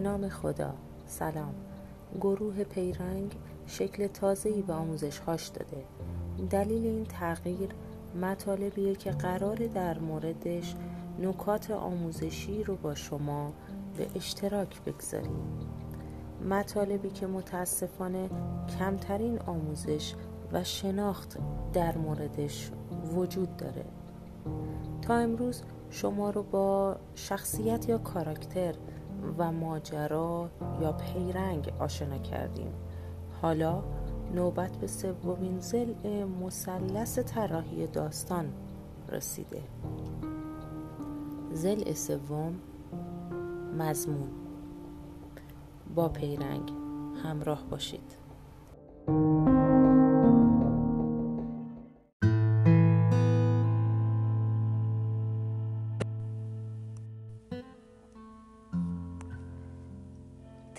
نام 0.00 0.28
خدا. 0.28 0.74
سلام. 1.06 1.54
گروه 2.20 2.64
پیرنگ 2.64 3.34
شکل 3.66 4.06
تازه‌ای 4.06 4.62
به 4.62 4.72
آموزشهاش 4.72 5.48
داده. 5.48 5.84
دلیل 6.50 6.86
این 6.86 7.04
تغییر 7.04 7.68
مطالبیه 8.22 8.94
که 8.94 9.10
قرار 9.10 9.66
در 9.66 9.98
موردش 9.98 10.74
نکات 11.18 11.70
آموزشی 11.70 12.64
رو 12.64 12.76
با 12.76 12.94
شما 12.94 13.52
به 13.96 14.06
اشتراک 14.16 14.82
بگذاریم. 14.82 15.44
مطالبی 16.50 17.10
که 17.10 17.26
متاسفانه 17.26 18.30
کمترین 18.78 19.38
آموزش 19.38 20.14
و 20.52 20.64
شناخت 20.64 21.38
در 21.72 21.98
موردش 21.98 22.70
وجود 23.14 23.56
داره. 23.56 23.84
تا 25.02 25.14
امروز 25.14 25.62
شما 25.90 26.30
رو 26.30 26.42
با 26.42 26.96
شخصیت 27.14 27.88
یا 27.88 27.98
کاراکتر 27.98 28.74
و 29.38 29.52
ماجرا 29.52 30.50
یا 30.80 30.92
پیرنگ 30.92 31.72
آشنا 31.78 32.18
کردیم. 32.18 32.72
حالا 33.42 33.82
نوبت 34.34 34.76
به 34.76 34.86
سومین 34.86 35.60
زل 35.60 35.94
مثلث 36.24 37.18
طراحی 37.18 37.86
داستان 37.86 38.52
رسیده. 39.08 39.62
زل 41.52 41.92
سوم 41.92 42.54
مضمون. 43.78 44.28
با 45.94 46.08
پیرنگ 46.08 46.72
همراه 47.24 47.64
باشید. 47.70 48.16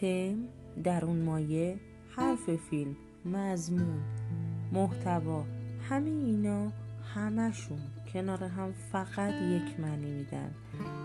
تم 0.00 0.36
درون 0.84 1.22
مایه 1.22 1.76
حرف 2.16 2.56
فیلم 2.56 2.96
مضمون 3.24 4.00
محتوا 4.72 5.44
همه 5.90 6.10
اینا 6.10 6.72
همشون 7.14 7.78
کنار 8.12 8.44
هم 8.44 8.72
فقط 8.72 9.34
یک 9.34 9.80
معنی 9.80 10.10
میدن. 10.10 10.50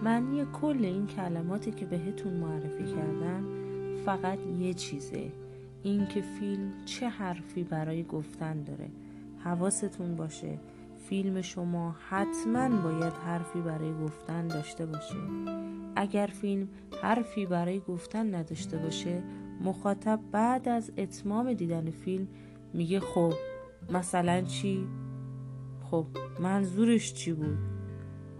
معنی 0.04 0.46
کل 0.62 0.86
این 0.86 1.08
کلماتی 1.08 1.72
که 1.72 1.86
بهتون 1.86 2.34
معرفی 2.34 2.84
کردم 2.84 3.44
فقط 4.06 4.40
یه 4.60 4.74
چیزه 4.74 5.32
اینکه 5.84 6.22
فیلم 6.22 6.72
چه 6.86 7.10
حرفی 7.10 7.64
برای 7.64 8.04
گفتن 8.04 8.64
داره. 8.64 8.90
حواستون 9.44 10.16
باشه. 10.16 10.60
فیلم 11.10 11.42
شما 11.42 11.96
حتما 12.10 12.70
باید 12.70 13.14
حرفی 13.14 13.62
برای 13.62 13.94
گفتن 13.94 14.48
داشته 14.48 14.86
باشه 14.86 15.16
اگر 15.96 16.28
فیلم 16.28 16.68
حرفی 17.02 17.46
برای 17.46 17.80
گفتن 17.80 18.36
نداشته 18.36 18.78
باشه 18.78 19.24
مخاطب 19.62 20.20
بعد 20.32 20.70
از 20.70 20.92
اتمام 20.98 21.54
دیدن 21.54 21.92
فیلم 21.92 22.28
میگه 22.74 23.00
خب 23.00 23.34
مثلا 23.90 24.42
چی؟ 24.42 24.88
خب 25.92 26.06
منظورش 26.40 27.14
چی 27.14 27.34
بود؟ 27.34 27.58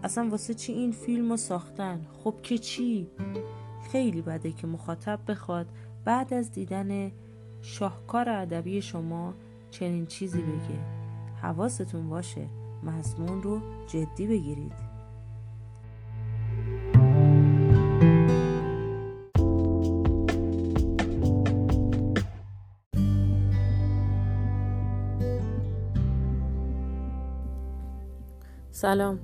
اصلا 0.02 0.28
واسه 0.28 0.54
چی 0.54 0.72
این 0.72 0.92
فیلم 0.92 1.30
رو 1.30 1.36
ساختن؟ 1.36 2.06
خب 2.24 2.34
که 2.42 2.58
چی؟ 2.58 3.06
خیلی 3.92 4.22
بده 4.22 4.52
که 4.52 4.66
مخاطب 4.66 5.20
بخواد 5.28 5.66
بعد 6.04 6.34
از 6.34 6.52
دیدن 6.52 7.12
شاهکار 7.62 8.28
ادبی 8.28 8.82
شما 8.82 9.34
چنین 9.70 10.06
چیزی 10.06 10.42
بگه 10.42 11.03
حواستون 11.44 12.08
باشه 12.08 12.46
مضمون 12.82 13.42
رو 13.42 13.60
جدی 13.86 14.26
بگیرید. 14.26 14.72
سلام. 28.70 29.18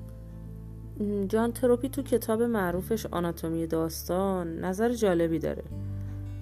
جان 1.29 1.53
تروپی 1.53 1.89
تو 1.89 2.03
کتاب 2.03 2.43
معروفش 2.43 3.07
آناتومی 3.07 3.67
داستان 3.67 4.59
نظر 4.59 4.93
جالبی 4.93 5.39
داره. 5.39 5.65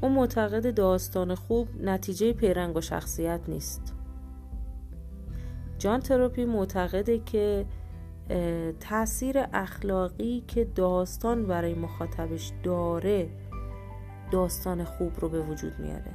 اون 0.00 0.12
معتقد 0.12 0.74
داستان 0.74 1.34
خوب 1.34 1.68
نتیجه 1.80 2.32
پیرنگ 2.32 2.76
و 2.76 2.80
شخصیت 2.80 3.40
نیست. 3.48 3.97
جان 5.78 6.00
تروپی 6.00 6.44
معتقده 6.44 7.18
که 7.18 7.66
تاثیر 8.80 9.44
اخلاقی 9.52 10.44
که 10.48 10.64
داستان 10.64 11.46
برای 11.46 11.74
مخاطبش 11.74 12.52
داره 12.62 13.28
داستان 14.30 14.84
خوب 14.84 15.12
رو 15.20 15.28
به 15.28 15.40
وجود 15.40 15.78
میاره. 15.78 16.14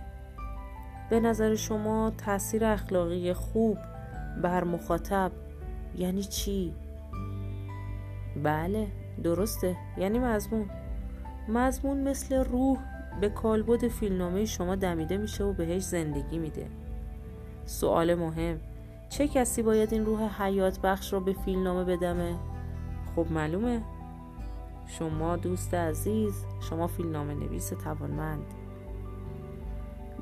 به 1.09 1.19
نظر 1.19 1.55
شما 1.55 2.11
تاثیر 2.17 2.65
اخلاقی 2.65 3.33
خوب 3.33 3.77
بر 4.41 4.63
مخاطب 4.63 5.31
یعنی 5.97 6.23
چی؟ 6.23 6.73
بله 8.43 8.87
درسته. 9.23 9.77
یعنی 9.97 10.19
مضمون. 10.19 10.69
مضمون 11.49 11.97
مثل 11.97 12.35
روح 12.35 12.77
به 13.21 13.29
کالبد 13.29 13.87
فیلمنامه 13.87 14.45
شما 14.45 14.75
دمیده 14.75 15.17
میشه 15.17 15.43
و 15.43 15.53
بهش 15.53 15.83
زندگی 15.83 16.37
میده. 16.37 16.67
سوال 17.65 18.15
مهم. 18.15 18.59
چه 19.17 19.27
کسی 19.27 19.61
باید 19.61 19.93
این 19.93 20.05
روح 20.05 20.43
حیات 20.43 20.79
بخش 20.79 21.13
رو 21.13 21.19
به 21.19 21.33
فیلمنامه 21.33 21.83
بدمه؟ 21.83 22.35
خب 23.15 23.31
معلومه. 23.31 23.81
شما 24.87 25.35
دوست 25.35 25.73
عزیز 25.73 26.45
شما 26.69 26.87
فیلمنامه 26.87 27.33
نویس 27.33 27.69
توانمند. 27.69 28.45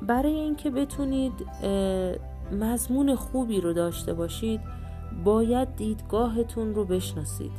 برای 0.02 0.32
اینکه 0.32 0.70
بتونید 0.70 1.32
مضمون 2.60 3.14
خوبی 3.14 3.60
رو 3.60 3.72
داشته 3.72 4.14
باشید 4.14 4.60
باید 5.24 5.76
دیدگاهتون 5.76 6.74
رو 6.74 6.84
بشناسید. 6.84 7.52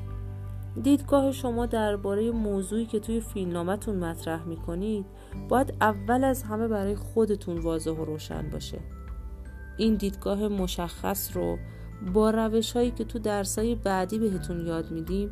دیدگاه 0.84 1.32
شما 1.32 1.66
درباره 1.66 2.32
موضوعی 2.32 2.86
که 2.86 3.00
توی 3.00 3.22
فیلمنامهتون 3.22 3.96
مطرح 3.96 4.44
می‌کنید 4.44 5.06
باید 5.50 5.74
اول 5.82 6.24
از 6.24 6.44
همه 6.44 6.68
برای 6.68 6.96
خودتون 6.96 7.58
واضح 7.58 7.92
و 7.92 8.06
روشن 8.06 8.50
باشه. 8.50 8.80
این 9.78 9.96
دیدگاه 9.96 10.48
مشخص 10.48 11.38
رو 11.38 11.58
با 12.14 12.30
روش 12.30 12.72
هایی 12.72 12.92
که 12.92 13.04
تو 13.04 13.20
درسای 13.20 13.76
بعدی 13.76 14.20
بهتون 14.20 14.68
یاد 14.68 14.92
میدیم 14.92 15.30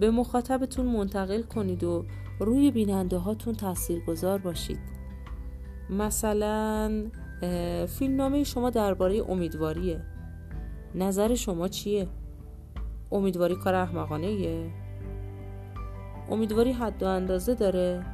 به 0.00 0.10
مخاطبتون 0.10 0.86
منتقل 0.86 1.42
کنید 1.42 1.84
و 1.84 2.04
روی 2.40 2.70
بیننده 2.70 3.18
هاتون 3.18 3.54
تأثیر 3.54 4.04
گذار 4.04 4.38
باشید. 4.38 4.78
مثلا 5.90 7.04
فیلمنامه 7.86 8.44
شما 8.44 8.70
درباره 8.70 9.24
امیدواریه. 9.28 10.00
نظر 10.94 11.34
شما 11.34 11.68
چیه؟ 11.68 12.08
امیدواری 13.12 13.56
کار 13.56 13.74
احمقانه 13.74 14.70
امیدواری 16.30 16.72
حد 16.72 17.02
و 17.02 17.06
اندازه 17.06 17.54
داره 17.54 18.04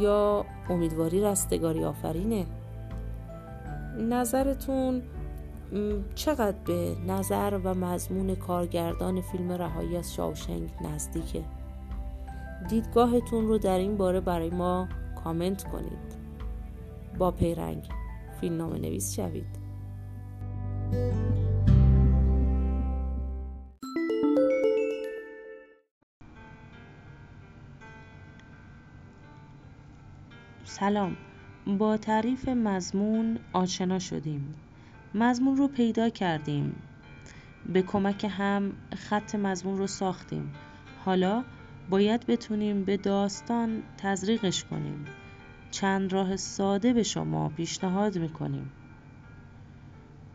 یا 0.00 0.46
امیدواری 0.68 1.20
رستگاری 1.20 1.84
آفرینه؟ 1.84 2.46
نظرتون 3.98 5.02
چقدر 6.14 6.56
به 6.64 6.96
نظر 7.06 7.60
و 7.64 7.74
مضمون 7.74 8.34
کارگردان 8.34 9.20
فیلم 9.20 9.52
رهایی 9.52 9.96
از 9.96 10.14
شاوشنگ 10.14 10.70
نزدیکه؟ 10.80 11.44
دیدگاهتون 12.68 13.46
رو 13.46 13.58
در 13.58 13.78
این 13.78 13.96
باره 13.96 14.20
برای 14.20 14.50
ما 14.50 14.88
کامنت 15.24 15.64
کنید. 15.64 16.16
با 17.18 17.30
پیرنگ 17.30 17.88
فیلم 18.40 18.62
نویس 18.62 19.14
شوید. 19.14 19.66
سلام. 30.64 31.16
با 31.66 31.96
تعریف 31.96 32.48
مضمون 32.48 33.38
آشنا 33.52 33.98
شدیم. 33.98 34.54
مضمون 35.14 35.56
رو 35.56 35.68
پیدا 35.68 36.08
کردیم. 36.08 36.82
به 37.72 37.82
کمک 37.82 38.26
هم 38.30 38.72
خط 38.96 39.34
مضمون 39.34 39.78
رو 39.78 39.86
ساختیم. 39.86 40.52
حالا 41.04 41.44
باید 41.90 42.26
بتونیم 42.26 42.84
به 42.84 42.96
داستان 42.96 43.82
تزریقش 43.98 44.64
کنیم. 44.64 45.04
چند 45.70 46.12
راه 46.12 46.36
ساده 46.36 46.92
به 46.92 47.02
شما 47.02 47.48
پیشنهاد 47.48 48.18
می‌کنیم. 48.18 48.70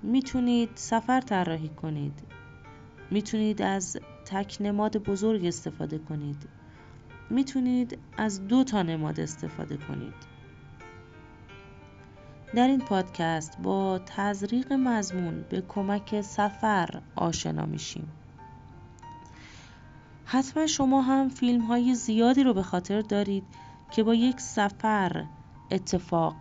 می‌تونید 0.02 0.70
سفر 0.76 1.22
طراحی 1.22 1.70
کنید. 1.70 2.22
می‌تونید 3.12 3.62
از 3.62 3.98
تک 4.26 4.58
نماد 4.60 4.98
بزرگ 4.98 5.46
استفاده 5.46 5.98
کنید. 5.98 6.50
می‌تونید 7.30 7.98
از 8.18 8.48
دو 8.48 8.64
تا 8.64 8.82
نماد 8.82 9.20
استفاده 9.20 9.78
کنید. 9.78 10.31
در 12.56 12.68
این 12.68 12.80
پادکست 12.80 13.58
با 13.64 14.00
تزریق 14.06 14.74
مضمون 14.74 15.46
به 15.50 15.64
کمک 15.68 16.22
سفر 16.22 17.02
آشنا 17.16 17.66
میشیم. 17.66 18.12
حتما 20.26 20.68
شما 20.68 21.02
هم 21.02 21.30
فیلم 21.30 21.62
های 21.62 21.96
زیادی 21.96 22.44
رو 22.44 22.54
به 22.54 22.64
خاطر 22.64 23.02
دارید 23.02 23.44
که 23.92 24.04
با 24.04 24.16
یک 24.16 24.40
سفر 24.40 25.26
اتفاق 25.72 26.36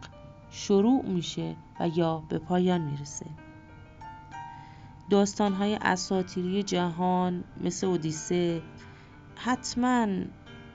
شروع 0.50 1.06
میشه 1.06 1.56
و 1.80 1.88
یا 1.88 2.22
به 2.28 2.38
پایان 2.38 2.80
می‌رسه. 2.80 3.26
داستانهای 5.10 5.74
اساتیری 5.74 6.62
جهان 6.62 7.44
مثل 7.64 7.86
اودیسه 7.86 8.62
حتما 9.36 10.06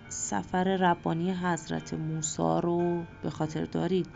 سفر 0.10 0.64
ربانی 0.64 1.32
حضرت 1.32 1.94
موسی 1.94 2.60
رو 2.64 3.04
به 3.24 3.30
خاطر 3.30 3.66
دارید. 3.66 4.08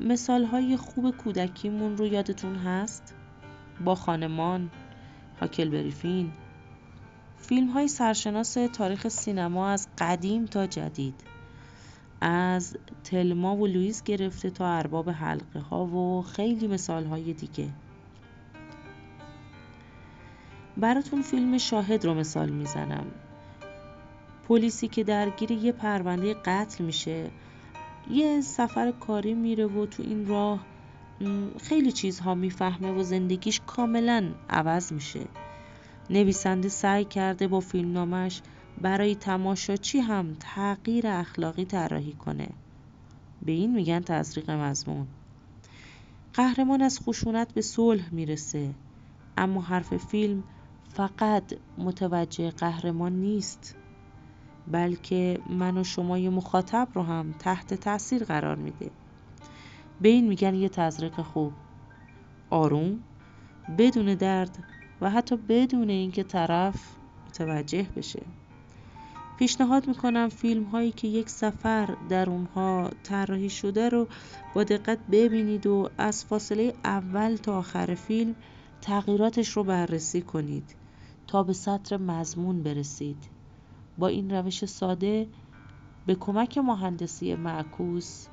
مثال 0.00 0.44
های 0.44 0.76
خوب 0.76 1.16
کودکیمون 1.16 1.96
رو 1.96 2.06
یادتون 2.06 2.56
هست؟ 2.56 3.14
با 3.84 3.94
خانمان، 3.94 4.70
هاکل 5.40 5.68
بریفین 5.68 6.32
فیلم 7.38 7.68
های 7.68 7.88
سرشناس 7.88 8.56
تاریخ 8.72 9.08
سینما 9.08 9.68
از 9.68 9.88
قدیم 9.98 10.44
تا 10.44 10.66
جدید. 10.66 11.14
از 12.20 12.76
تلما 13.04 13.56
و 13.56 13.66
لوئیس 13.66 14.02
گرفته 14.02 14.50
تا 14.50 14.76
ارباب 14.76 15.10
حلقه 15.10 15.60
ها 15.60 15.86
و 15.86 16.22
خیلی 16.22 16.66
مثال 16.66 17.04
های 17.04 17.32
دیگه. 17.32 17.68
براتون 20.76 21.22
فیلم 21.22 21.58
شاهد 21.58 22.04
رو 22.04 22.14
مثال 22.14 22.50
می‌زنم. 22.50 23.06
پلیسی 24.48 24.88
که 24.88 25.04
درگیر 25.04 25.50
یه 25.50 25.72
پرونده 25.72 26.34
قتل 26.34 26.84
میشه 26.84 27.30
یه 28.10 28.40
سفر 28.40 28.90
کاری 28.90 29.34
میره 29.34 29.66
و 29.66 29.86
تو 29.86 30.02
این 30.02 30.26
راه 30.26 30.66
خیلی 31.62 31.92
چیزها 31.92 32.34
می‌فهمه 32.34 32.92
و 32.92 33.02
زندگیش 33.02 33.60
کاملا 33.66 34.34
عوض 34.50 34.92
میشه. 34.92 35.20
نویسنده 36.10 36.68
سعی 36.68 37.04
کرده 37.04 37.48
با 37.48 37.60
فیلمنامش 37.60 38.42
برای 38.80 39.14
تماشاچی 39.14 39.98
هم 39.98 40.36
تغییر 40.40 41.06
اخلاقی 41.06 41.64
طراحی 41.64 42.12
کنه. 42.12 42.48
به 43.42 43.52
این 43.52 43.74
میگن 43.74 44.00
تزریق 44.00 44.50
مضمون. 44.50 45.06
قهرمان 46.34 46.82
از 46.82 47.00
خشونت 47.00 47.54
به 47.54 47.60
صلح 47.60 48.14
می‌رسه. 48.14 48.74
اما 49.36 49.60
حرف 49.60 49.96
فیلم 49.96 50.44
فقط 50.88 51.54
متوجه 51.78 52.50
قهرمان 52.50 53.12
نیست. 53.12 53.76
بلکه 54.66 55.38
من 55.50 55.78
و 55.78 55.84
شمای 55.84 56.28
مخاطب 56.28 56.88
رو 56.94 57.02
هم 57.02 57.34
تحت 57.38 57.74
تاثیر 57.74 58.24
قرار 58.24 58.56
میده. 58.56 58.90
به 60.00 60.08
این 60.08 60.28
میگن 60.28 60.54
یه 60.54 60.68
تزریق 60.68 61.20
خوب 61.20 61.52
آروم 62.50 62.98
بدون 63.78 64.14
درد 64.14 64.58
و 65.00 65.10
حتی 65.10 65.36
بدون 65.36 65.90
اینکه 65.90 66.22
طرف 66.22 66.74
متوجه 67.28 67.86
بشه. 67.96 68.22
پیشنهاد 69.38 69.88
می‌کنم 69.88 70.28
فیلم 70.28 70.64
هایی 70.64 70.92
که 70.92 71.08
یک 71.08 71.28
سفر 71.28 71.96
در 72.08 72.30
اونها 72.30 72.90
طراحی 73.02 73.50
شده 73.50 73.88
رو 73.88 74.08
با 74.54 74.64
دقت 74.64 74.98
ببینید 75.12 75.66
و 75.66 75.90
از 75.98 76.24
فاصله 76.24 76.74
اول 76.84 77.36
تا 77.36 77.58
آخر 77.58 77.94
فیلم 77.94 78.34
تغییراتش 78.80 79.48
رو 79.48 79.64
بررسی 79.64 80.22
کنید 80.22 80.76
تا 81.26 81.42
به 81.42 81.52
سطر 81.52 81.96
مضمون 81.96 82.62
برسید. 82.62 83.31
با 83.98 84.08
این 84.08 84.30
روش 84.30 84.64
ساده 84.64 85.28
به 86.06 86.14
کمک 86.14 86.58
مهندسی 86.58 87.34
معکوس 87.34 88.26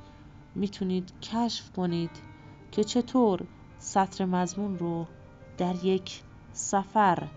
می‌تونید 0.56 1.14
کشف 1.22 1.72
کنید 1.72 2.12
که 2.72 2.84
چطور 2.84 3.48
سطر 3.78 4.26
مضمون 4.26 4.78
رو 4.78 5.08
در 5.58 5.86
یک 5.86 6.24
سفر 6.52 7.28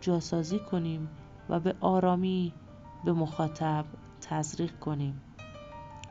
جاسازی 0.00 0.58
کنیم 0.58 1.08
و 1.48 1.60
به 1.60 1.74
آرامی 1.80 2.52
به 3.04 3.12
مخاطب 3.12 3.84
تزریق 4.20 4.78
کنیم. 4.78 5.22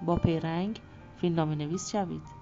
با 0.05 0.15
پیرنگ 0.15 0.81
فیلمنامه 1.17 1.55
نویس 1.55 1.91
شوید. 1.91 2.38